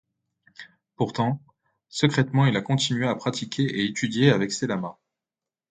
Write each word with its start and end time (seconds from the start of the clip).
Pourtant, 0.95 1.43
secrètement 1.87 2.47
il 2.47 2.57
a 2.57 2.63
continué 2.63 3.05
à 3.07 3.13
pratiquer 3.13 3.65
et 3.65 3.85
étudier 3.85 4.31
avec 4.31 4.51
ses 4.51 4.65
lamas. 4.65 4.97